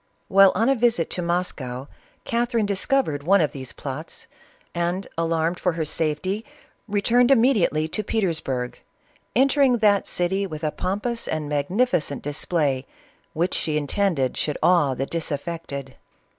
[0.29, 1.85] While on a visit to Moscow,
[2.25, 4.29] Catherine discovered one of these 414
[4.73, 5.09] CATHERINE OF RUSSIA.
[5.13, 6.43] plots, and alarmed for her safety
[6.87, 8.79] returned immediately to Petersburg,
[9.35, 12.87] entering that city with a pompous and magnificent display,
[13.33, 15.93] which she intended should awe the disaffected.